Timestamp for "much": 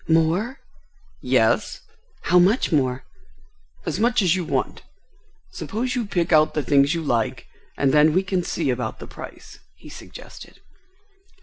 2.39-2.71, 3.99-4.23